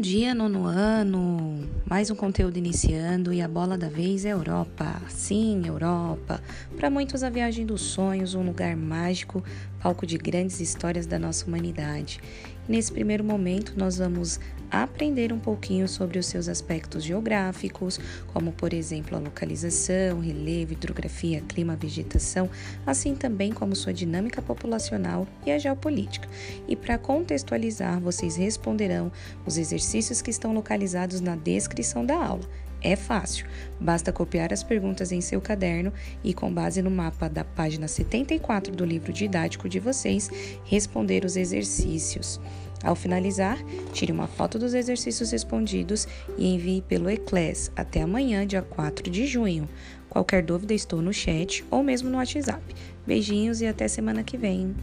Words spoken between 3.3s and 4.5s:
e a bola da vez é